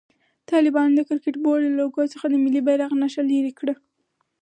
[0.51, 3.73] طالبانو د کرکټ بورډ له لوګو څخه د ملي بيرغ نخښه لېري کړه.